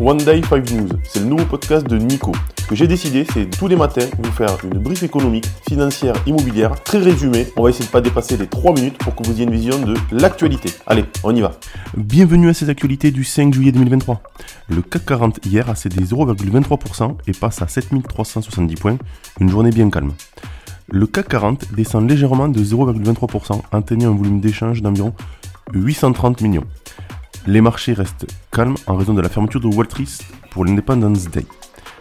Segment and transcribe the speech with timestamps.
[0.00, 2.32] One Day 5 News, c'est le nouveau podcast de Nico.
[2.58, 6.82] Ce que j'ai décidé, c'est tous les matins vous faire une brief économique, financière, immobilière,
[6.82, 7.46] très résumée.
[7.56, 9.78] On va essayer de pas dépasser les 3 minutes pour que vous ayez une vision
[9.78, 10.70] de l'actualité.
[10.88, 11.52] Allez, on y va.
[11.96, 14.20] Bienvenue à ces actualités du 5 juillet 2023.
[14.68, 18.98] Le CAC 40 hier a cédé 0,23% et passe à 7370 points,
[19.38, 20.12] une journée bien calme.
[20.90, 25.14] Le CAC 40 descend légèrement de 0,23%, atteignant un volume d'échange d'environ
[25.72, 26.64] 830 millions.
[27.46, 31.44] Les marchés restent calmes en raison de la fermeture de Wall Street pour l'Independence Day.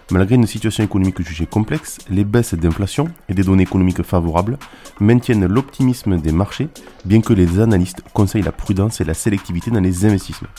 [0.09, 4.57] Malgré une situation économique jugée complexe, les baisses d'inflation et des données économiques favorables
[5.01, 6.69] maintiennent l'optimisme des marchés,
[7.03, 10.49] bien que les analystes conseillent la prudence et la sélectivité dans les investissements.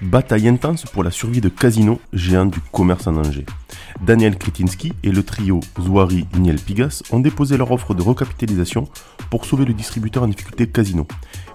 [0.00, 3.46] Bataille intense pour la survie de Casino, géant du commerce en danger.
[4.00, 8.88] Daniel Kretinsky et le trio Zouari Niel Pigas ont déposé leur offre de recapitalisation
[9.30, 11.06] pour sauver le distributeur en difficulté Casino.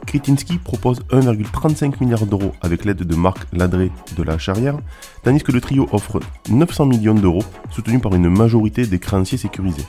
[0.07, 4.77] Kretinsky propose 1,35 milliard d'euros avec l'aide de Marc Ladré de la Charrière,
[5.23, 9.85] tandis que le trio offre 900 millions d'euros soutenus par une majorité des créanciers sécurisés.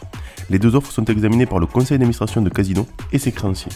[0.50, 3.72] Les deux offres sont examinées par le conseil d'administration de Casino et ses créanciers.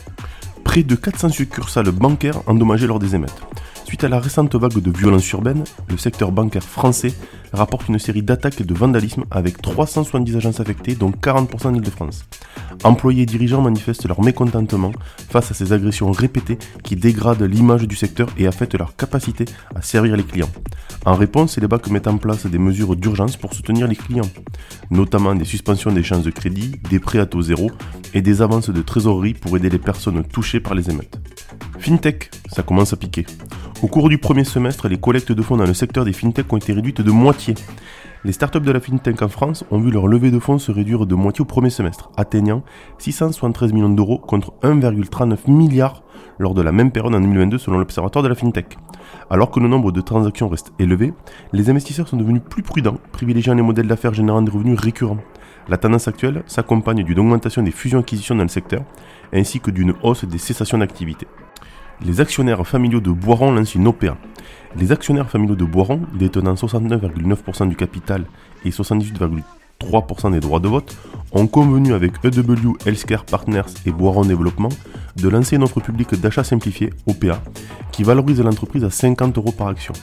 [0.73, 3.43] Près de 400 succursales bancaires endommagées lors des émeutes.
[3.85, 7.13] Suite à la récente vague de violence urbaine, le secteur bancaire français
[7.53, 12.25] rapporte une série d'attaques et de vandalisme avec 370 agences affectées, dont 40% en Ile-de-France.
[12.85, 14.93] Employés et dirigeants manifestent leur mécontentement
[15.29, 19.83] face à ces agressions répétées qui dégradent l'image du secteur et affectent leur capacité à
[19.83, 20.49] servir les clients.
[21.05, 24.31] En réponse, les banques mettent en place des mesures d'urgence pour soutenir les clients,
[24.91, 27.71] notamment des suspensions d'échanges de crédit, des prêts à taux zéro
[28.15, 31.19] et des avances de trésorerie pour aider les personnes touchées par les émeutes.
[31.79, 33.27] FinTech, ça commence à piquer.
[33.83, 36.57] Au cours du premier semestre, les collectes de fonds dans le secteur des fintech ont
[36.57, 37.55] été réduites de moitié.
[38.25, 41.07] Les startups de la fintech en France ont vu leur levée de fonds se réduire
[41.07, 42.63] de moitié au premier semestre, atteignant
[42.99, 46.05] 673 millions d'euros contre 1,39 milliard
[46.39, 48.79] lors de la même période en 2022 selon l'Observatoire de la fintech.
[49.29, 51.13] Alors que le nombre de transactions reste élevé,
[51.53, 55.19] les investisseurs sont devenus plus prudents, privilégiant les modèles d'affaires générant des revenus récurrents.
[55.69, 58.83] La tendance actuelle s'accompagne d'une augmentation des fusions-acquisitions dans le secteur,
[59.33, 61.27] ainsi que d'une hausse des cessations d'activité
[62.05, 64.17] les actionnaires familiaux de Boiron lancent une OPA.
[64.77, 68.25] Les actionnaires familiaux de Boiron, détenant 69,9% du capital
[68.65, 70.97] et 78,3% des droits de vote,
[71.33, 74.71] ont convenu avec EW Healthcare Partners et Boiron Développement
[75.17, 77.41] de lancer une offre publique d'achat simplifié, OPA,
[77.93, 79.95] qui valorise l'entreprise à 50 euros par action.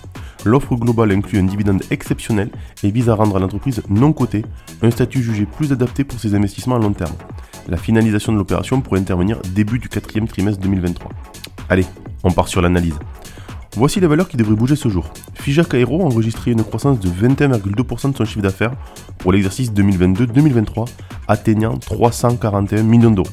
[0.46, 2.50] L'offre globale inclut un dividende exceptionnel
[2.84, 4.46] et vise à rendre à l'entreprise non cotée
[4.82, 7.16] un statut jugé plus adapté pour ses investissements à long terme.
[7.68, 11.12] La finalisation de l'opération pourrait intervenir début du quatrième trimestre 2023.
[11.70, 11.86] Allez,
[12.24, 12.98] on part sur l'analyse.
[13.76, 15.12] Voici les valeurs qui devraient bouger ce jour.
[15.36, 18.74] Fijac Aero a enregistré une croissance de 21,2% de son chiffre d'affaires
[19.20, 20.90] pour l'exercice 2022-2023,
[21.28, 23.30] atteignant 341 millions d'euros.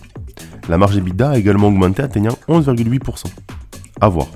[0.69, 3.25] La marge EBITDA a également augmenté, atteignant 11,8%.
[4.01, 4.27] A voir.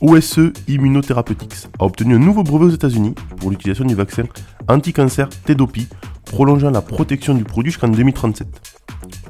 [0.00, 4.22] OSE Immunotherapeutics a obtenu un nouveau brevet aux États-Unis pour l'utilisation du vaccin
[4.68, 5.88] anti-cancer Tedopi,
[6.24, 8.46] prolongeant la protection du produit jusqu'en 2037.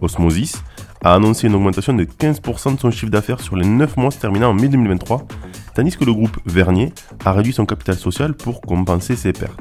[0.02, 0.62] Osmosis
[1.02, 4.18] a annoncé une augmentation de 15% de son chiffre d'affaires sur les 9 mois se
[4.18, 5.26] terminant en mai 2023,
[5.74, 6.92] tandis que le groupe Vernier
[7.24, 9.58] a réduit son capital social pour compenser ses pertes.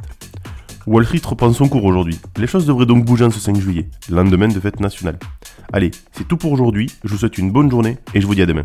[0.87, 2.19] Wall Street reprend son cours aujourd'hui.
[2.37, 5.19] Les choses devraient donc bouger en ce 5 juillet, lendemain de fête nationale.
[5.71, 8.41] Allez, c'est tout pour aujourd'hui, je vous souhaite une bonne journée et je vous dis
[8.41, 8.63] à demain.